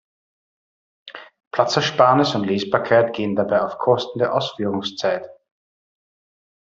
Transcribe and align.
Platzersparnis 1.53 2.33
und 2.33 2.45
Lesbarkeit 2.45 3.13
gehen 3.13 3.35
dabei 3.35 3.61
auf 3.61 3.77
Kosten 3.77 4.17
der 4.17 4.33
Ausführungszeit. 4.33 5.29